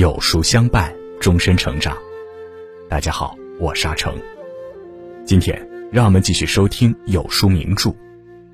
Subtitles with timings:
[0.00, 0.90] 有书相伴，
[1.20, 1.94] 终身成长。
[2.88, 4.16] 大家好，我是阿成。
[5.26, 5.60] 今天
[5.92, 7.90] 让我们继续收听有书名著《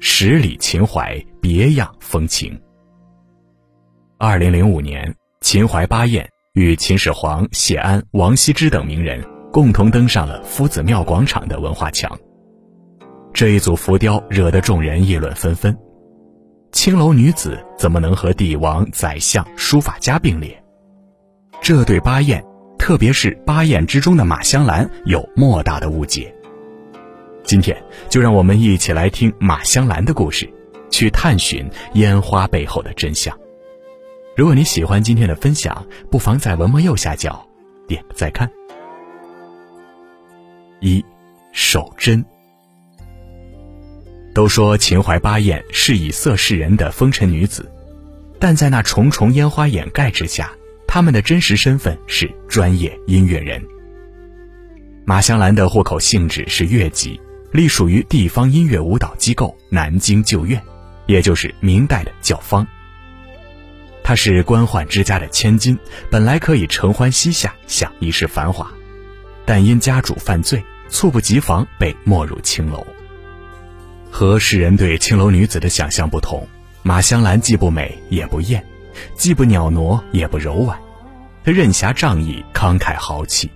[0.01, 2.53] 十里秦淮别样风情》。
[4.19, 12.19] 二零零五年，秦淮八艳与秦始皇、谢安、王羲之等名人共同登上了夫子庙广场的文化墙。
[13.33, 15.78] 这一组浮雕惹得众人议论纷纷。
[16.73, 20.61] 青楼女子怎么能和帝王、宰相、书法家并列？
[21.60, 22.45] 这对八艳，
[22.78, 26.33] 特别是八艳之中的马香兰，有莫大的误解。
[27.42, 27.77] 今天
[28.09, 30.48] 就让我们一起来听马香兰的故事，
[30.91, 33.37] 去探寻烟花背后的真相。
[34.37, 37.45] 如果你喜欢今天的分享，不妨在文末右下角
[37.88, 38.50] 点个再看。
[40.80, 41.05] 一，
[41.52, 42.25] 守贞。
[44.34, 47.72] 都说秦淮八艳是以色示人的风尘女子，
[48.38, 50.53] 但在那重重烟花掩盖之下，
[50.97, 53.62] 他们的真实身份是专业音乐人。
[55.05, 57.20] 马香兰的户口性质是越籍，
[57.53, 60.58] 隶属于地方音乐舞蹈机构南京旧院，
[61.05, 62.66] 也就是明代的教坊。
[64.03, 65.78] 她是官宦之家的千金，
[66.11, 68.66] 本来可以承欢膝下，享一世繁华，
[69.44, 72.86] 但因家主犯罪，猝不及防被没入青楼。
[74.10, 76.48] 和世人对青楼女子的想象不同，
[76.83, 78.64] 马香兰既不美也不艳，
[79.14, 80.78] 既不袅娜也不柔婉，
[81.47, 83.48] 她任侠仗义，慷慨豪气。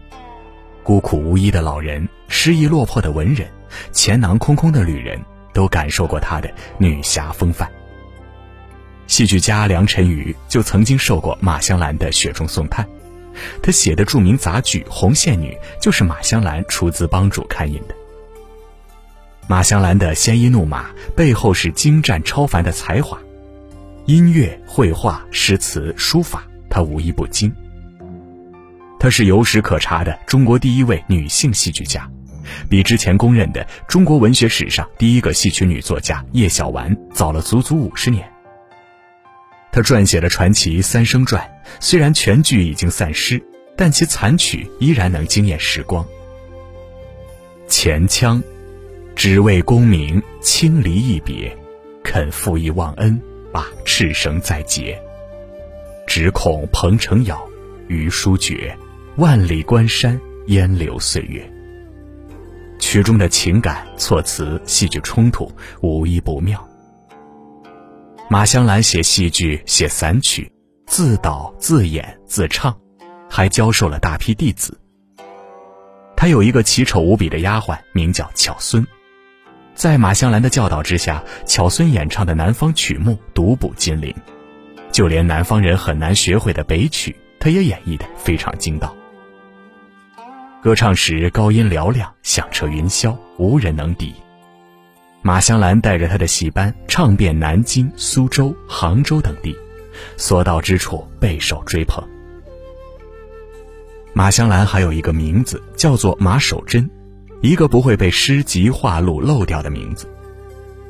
[0.84, 3.48] 孤苦无依的老人，失意落魄的文人，
[3.91, 5.20] 钱囊空空的旅人，
[5.52, 7.69] 都感受过她的女侠风范。
[9.08, 12.88] 戏剧家梁辰宇就曾经受过马香兰的雪中送炭，
[13.60, 17.94] 他写的著名杂剧《红线女》就是马香兰出资帮助刊印的。
[19.48, 23.19] 马香兰的鲜衣怒马背后是精湛超凡的才华，
[24.06, 27.53] 音乐、绘画、诗词、书法，她无一不精。
[29.00, 32.09] 她是有史可查的中国第一位女性戏剧家，
[32.69, 38.31] 比之前公认的中国文学史上第一个戏曲女作家叶小纨早了足足五十年。
[39.72, 41.43] 她撰写的传奇《三生传》，
[41.81, 43.43] 虽然全剧已经散失，
[43.75, 46.06] 但其残曲依然能惊艳时光。
[47.66, 48.41] 前腔。
[49.16, 51.55] 只为功名轻离一别，
[52.03, 53.21] 肯负义忘恩，
[53.53, 54.99] 把赤绳再结。
[56.06, 57.37] 只恐鹏程杳，
[57.87, 58.75] 余书绝，
[59.16, 61.43] 万里关山烟柳岁月。
[62.78, 65.50] 曲中的情感、措辞、戏剧冲突，
[65.82, 66.66] 无一不妙。
[68.28, 70.50] 马香兰写戏剧、写散曲，
[70.87, 72.75] 自导自演自唱，
[73.28, 74.78] 还教授了大批弟子。
[76.16, 78.87] 她有一个奇丑无比的丫鬟，名叫巧孙。
[79.75, 84.15] 在马香兰的教导之下，巧孙演唱的南方曲目独步金陵，
[84.92, 88.94] 就连南方人很难学会的北曲，她也演绎的非常精到。
[90.62, 94.12] 歌唱时高音嘹亮，响彻云霄，无人能敌。
[95.22, 99.56] 马香兰带着她的戏班唱遍南京、苏州、杭州等地，
[100.19, 102.06] 所到之处备受追捧。
[104.12, 106.88] 马香兰还有一个名字，叫做马守贞。
[107.41, 110.06] 一个不会被诗集画录漏掉的名字。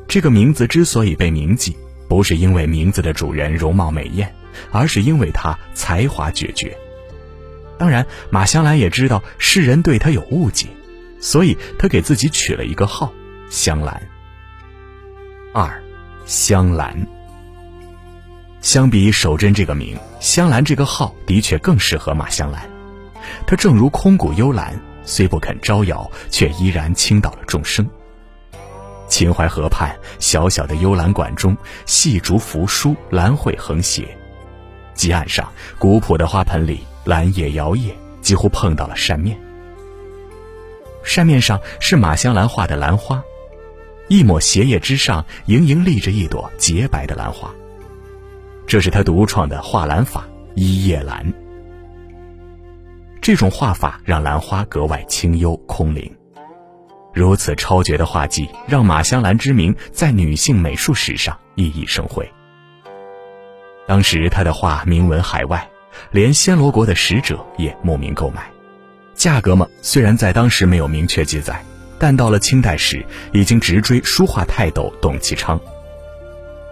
[0.09, 1.77] 这个名字之所以被铭记，
[2.09, 4.35] 不是因为名字的主人容貌美艳，
[4.73, 6.77] 而是因为他才华绝绝。
[7.81, 10.67] 当然，马香兰也知道世人对她有误解，
[11.19, 13.11] 所以她给自己取了一个号——
[13.49, 14.03] 香兰。
[15.55, 15.83] 二，
[16.27, 16.95] 香兰。
[18.61, 22.69] 相比守贞这个名，香兰这个号的确更适合马香兰。
[23.47, 24.79] 她正如空谷幽兰。
[25.03, 27.89] 虽不肯招摇，却依然倾倒了众生。
[29.09, 34.07] 秦淮河畔小小的幽兰馆中，细竹扶疏，兰蕙横斜。
[34.95, 39.39] 基岸上古朴的花盆里，兰叶摇曳，几乎碰到了扇面。
[41.03, 43.23] 扇面上是马香兰画的兰花，
[44.09, 47.51] 一抹斜叶之上，盈盈立着一朵洁白的兰花。
[48.67, 50.25] 这是他独创的画兰法——
[50.55, 51.33] 一叶兰。
[53.21, 56.11] 这种画法让兰花格外清幽空灵，
[57.15, 62.31] 如此超绝的画技让马香兰之名在女性美术史上熠熠生辉。
[63.87, 65.70] 当时她的画名闻海外，
[66.11, 68.51] 连暹罗国的使者也慕名购买。
[69.15, 71.63] 价格嘛，虽然在当时没有明确记载，
[71.99, 75.61] 但到了清代时已经直追书画泰斗董其昌。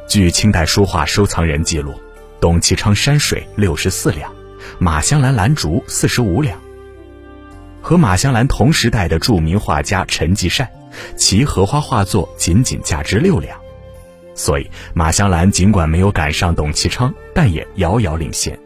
[0.09, 1.94] 据清代书画收藏人记录，
[2.41, 4.32] 董其昌山水六十四两。
[4.79, 6.59] 马香兰兰竹四十五两，
[7.81, 10.69] 和马香兰同时代的著名画家陈继善，
[11.17, 13.59] 其荷花画作仅仅价值六两，
[14.35, 18.59] 所以马香兰尽管没有赶上董其昌，但也遥遥领先。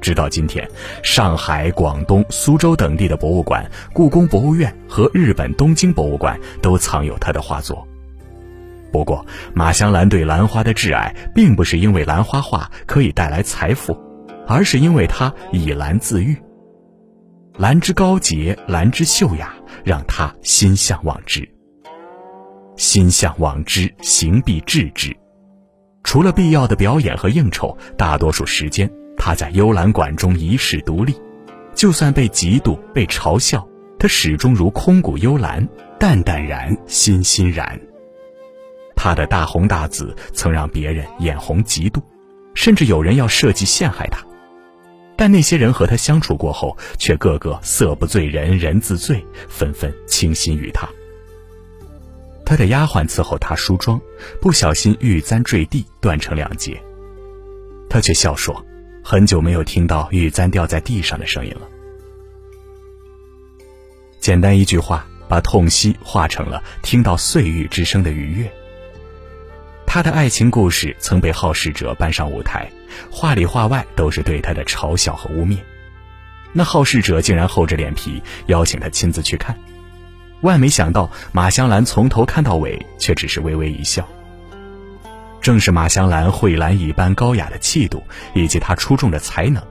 [0.00, 0.68] 直到今天，
[1.02, 7.86] 上海、广东、苏州等地的博物馆、故宫博物院和日本东京博物馆都藏有他的画作。
[8.92, 9.24] 不过，
[9.54, 13.96] 马香兰对兰花的挚爱，并不是因为兰花画可以带来财富，
[14.48, 16.36] 而是因为他以兰自喻。
[17.56, 19.54] 兰之高洁，兰之秀雅，
[19.84, 21.48] 让他心向往之。
[22.76, 25.14] 心向往之，行必至之。
[26.02, 28.90] 除了必要的表演和应酬，大多数时间
[29.22, 31.14] 他在幽兰馆中一世独立。
[31.74, 33.68] 就算被嫉妒、被嘲笑，
[33.98, 35.68] 他始终如空谷幽兰，
[35.98, 37.78] 淡淡然，欣欣然。
[38.96, 42.02] 他的大红大紫曾让别人眼红嫉妒，
[42.54, 44.24] 甚至有人要设计陷害他。
[45.16, 50.88] 但那些人和他相处过后，却个个色不醉人人自醉，纷纷倾心于他。
[52.44, 54.00] 他的丫鬟伺候他梳妆，
[54.40, 56.82] 不小心玉簪坠地，断成两截。
[57.88, 58.64] 他却笑说
[59.10, 61.62] ：“很久没有听到玉簪掉在地上的声音了。”
[64.20, 68.48] 简单一句话，把痛惜化成了听到碎玉之声的愉悦。
[69.84, 72.70] 他的爱情故事曾被好事者搬上舞台，
[73.10, 75.58] 话里话外都是对他的嘲笑和污蔑。
[76.52, 79.58] 那好事者竟然厚着脸皮邀请他亲自去看，
[80.42, 84.08] 万没想到马香兰从头看到尾，却只是微微一笑。
[85.40, 88.02] 正是马香兰蕙兰一般高雅的气度，
[88.34, 89.62] 以及她出众的才能，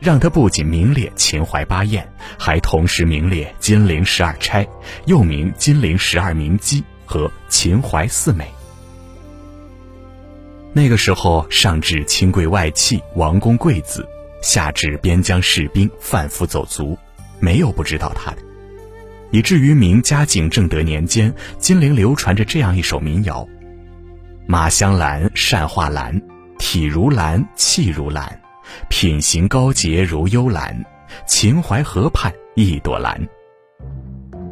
[0.00, 2.06] 让她不仅名列秦淮八艳，
[2.38, 4.66] 还同时名列金陵十二钗，
[5.06, 8.50] 又名金陵十二名妓和秦淮四美。
[10.72, 14.06] 那个时候，上至亲贵外戚、王公贵子，
[14.42, 16.98] 下至边疆士兵、贩夫走卒，
[17.40, 18.38] 没有不知道他的。
[19.30, 23.48] 以至于明嘉靖正德年间，金陵流传着这样一首民谣
[24.48, 26.20] ：“马香兰善画兰，
[26.56, 28.40] 体如兰，气如兰，
[28.88, 30.84] 品行高洁如幽兰，
[31.26, 33.20] 秦淮河畔一朵兰。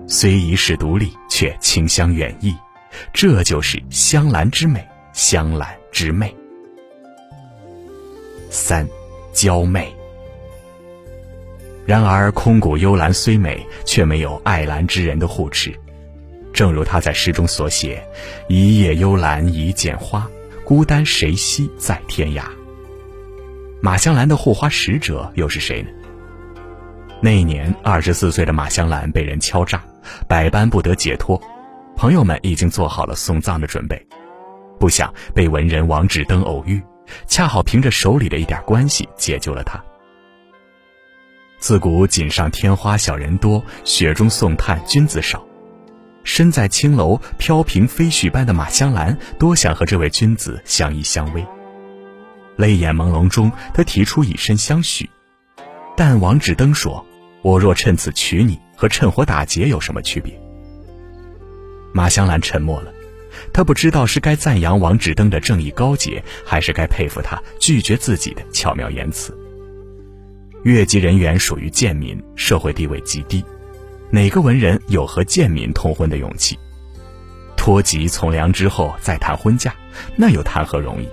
[0.08, 2.52] 虽一世独立，却清香远溢，
[3.12, 6.35] 这就是香兰之美，香兰。”之媚。
[8.50, 8.85] 三，
[9.32, 9.94] 娇媚。
[11.87, 15.73] 然而，空谷幽兰虽美，却没有爱兰之人的护持。
[16.55, 18.03] 正如他在诗中所写
[18.49, 20.27] ：“一叶幽兰一剪花，
[20.65, 22.45] 孤单谁惜在天涯。”
[23.83, 25.89] 马香兰的护花使者又是谁呢？
[27.21, 29.83] 那一年，二十四岁的马香兰被人敲诈，
[30.29, 31.43] 百般不得解脱，
[31.97, 34.01] 朋友们已经做好了送葬的准备。
[34.79, 36.81] 不想被文人王志登偶遇，
[37.27, 39.83] 恰好凭着手里的一点关系解救了他。
[41.59, 45.45] 自古锦上添花小人多，雪中送炭君子少。
[46.25, 51.47] 身在青楼飘萍飞絮般的马香兰，多想和这位君子相依相偎。
[52.56, 55.09] 泪眼朦胧中，他提出以身相许，
[55.97, 57.05] 但王志登说
[57.43, 60.32] ：“我若趁此娶你，和趁火打劫有什么区别？”
[61.94, 62.93] 马香兰沉默了。
[63.53, 69.37] 她不知道是该赞扬王志登的正义高洁，还是该佩服他拒绝自己的巧妙言辞。
[70.62, 73.44] 越级人员属于贱民，社会地位极低，
[74.14, 76.56] 哪个文人有和贱民通婚的勇气？
[77.56, 79.74] 脱籍从良之后再谈婚嫁，
[80.15, 81.08] 那又谈何容易？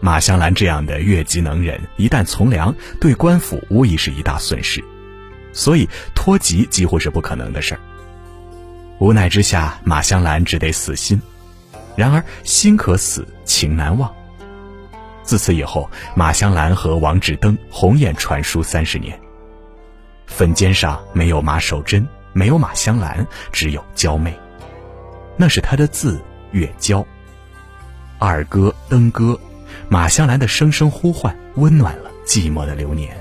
[0.00, 4.82] 马香兰这样的越级能人，一旦从良，对官府无疑是一大损失，
[5.52, 7.80] 所以脱籍几乎是不可能的事儿。
[8.98, 11.22] 无奈之下，马香兰只得死心。
[11.94, 14.12] 然而心可死，情难忘。
[15.22, 19.16] 自此以后，马香兰和王志登鸿雁传书三十年。
[20.38, 24.32] 坟尖上没有马守贞，没有马香兰，只有娇媚。
[25.36, 26.20] 那是他的字，
[26.52, 27.04] 月娇。
[28.20, 29.36] 二哥登歌，
[29.88, 33.18] 马香兰的声声呼唤，温暖了寂寞的流年。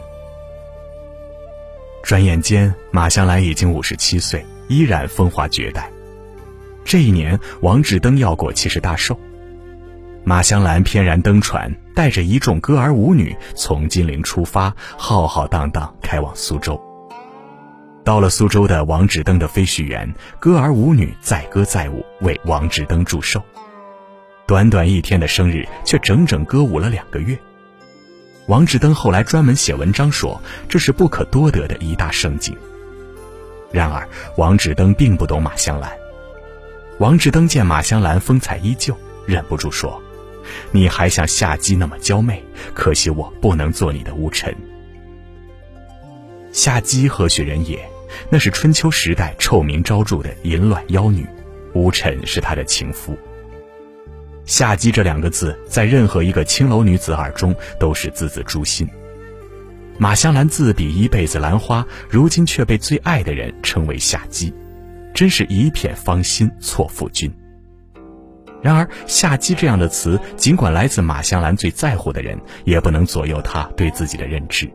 [2.03, 4.45] 转眼间，马香兰已经五十七岁。
[4.67, 5.89] 依然风华绝代。
[6.85, 9.19] 这一年，王志登要过七十大寿，
[10.23, 16.86] 马香兰翩然登船，带着一众歌儿舞女从金陵出发，浩浩荡荡开往苏州。
[18.07, 23.43] 到了苏州的王志登的飞絮园，歌儿舞女载歌载舞，为王志登祝寿。
[24.45, 27.37] 短短一天的生日，却整整歌舞了两个月。
[28.45, 32.55] 王志登后来专门写文章说，这是不可多得的一大盛景。
[33.73, 35.91] 然而，王志登并不懂马香兰。
[36.99, 40.01] 王志登见马香兰风采依旧，忍不住说
[40.71, 42.41] ：“你还像夏姬那么娇媚，
[42.73, 44.55] 可惜我不能做你的巫臣。”
[46.53, 47.77] 夏姬何许人也？
[48.29, 51.25] 那是春秋时代臭名昭著的淫乱妖女，
[51.73, 53.17] 巫臣是她的情夫。
[54.45, 58.87] 夏姬这两个字，在任何一个青楼女子耳中都是字字诛心。
[59.97, 64.53] 马香兰自比一辈子兰花，如今却被最爱的人称为夏姬，
[65.13, 67.31] 真是一片芳心错付君。
[68.61, 74.71] 然而，夏姬这样的词，尽管来自马香兰最在乎的人，也不能左右她对自己的认知。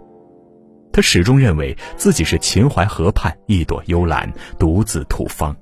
[0.92, 5.56] 她始终认为自己是秦淮河畔一朵幽兰，独自吐芳，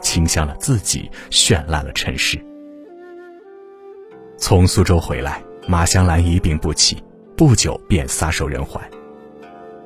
[0.00, 2.38] 清香了自己，绚烂了尘世。
[4.36, 7.02] 从苏州回来，马香兰一病不起。
[7.36, 8.82] 不久便撒手人寰。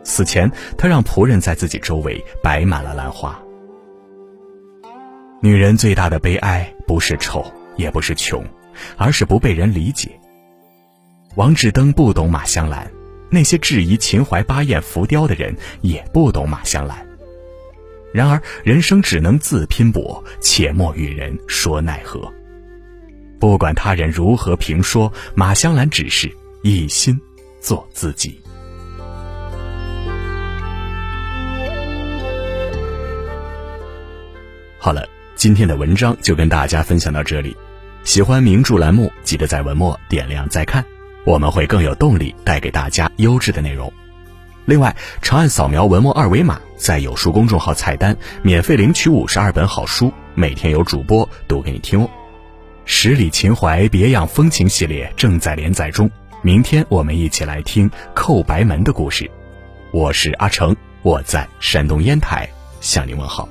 [0.03, 3.41] 死前，他让仆人在自己周围摆满了兰花。
[5.41, 8.45] 女人最大的悲哀，不是丑，也不是穷，
[8.97, 10.21] 而是不被人理解。
[11.37, 12.91] 王志登不懂马香兰，
[13.35, 17.07] 那些质疑秦淮八艳浮雕的人也不懂马香兰。
[18.13, 22.33] 然而，人生只能自拼搏，且莫与人说奈何。
[23.39, 27.21] 不管他人如何评说，马香兰只是一心。
[27.65, 28.39] 做自己。
[34.79, 37.57] 好了，今天的文章就跟大家分享到这里。
[38.03, 40.85] 喜欢名著栏目，记得在文末点亮再看，
[41.25, 43.93] 我们会更有动力带给大家优质的内容。
[44.67, 52.09] 另外，长按扫描文末二维码，在有书公众号菜单免费领取五十二本好书，每天有主播读给你听哦。
[52.87, 56.11] 十里秦淮别样风情系列正在连载中。
[56.43, 59.31] 明天我们一起来听寇白门的故事。
[59.93, 62.49] 我是阿成，我在山东烟台
[62.81, 63.49] 向您问好。